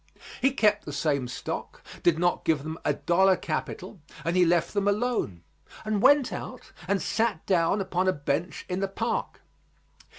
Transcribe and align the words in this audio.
He 0.41 0.49
kept 0.51 0.85
the 0.85 0.93
same 0.93 1.27
stock, 1.27 1.83
did 2.01 2.17
not 2.17 2.43
give 2.43 2.63
them 2.63 2.79
a 2.83 2.95
dollar 2.95 3.35
capital, 3.37 3.99
and 4.25 4.35
he 4.35 4.45
left 4.45 4.73
them 4.73 4.87
alone 4.87 5.43
and 5.85 6.01
went 6.01 6.33
out 6.33 6.71
and 6.87 6.99
sat 6.99 7.45
down 7.45 7.79
upon 7.79 8.07
a 8.07 8.11
bench 8.11 8.65
in 8.67 8.79
the 8.79 8.87
park. 8.87 9.41